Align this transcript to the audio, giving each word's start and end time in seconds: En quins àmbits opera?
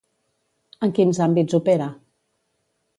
En 0.87 0.95
quins 1.01 1.21
àmbits 1.27 1.59
opera? 1.61 1.93